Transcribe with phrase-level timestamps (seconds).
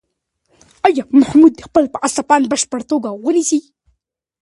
[0.87, 3.59] ایا محمود خان به اصفهان په بشپړه توګه ونیسي؟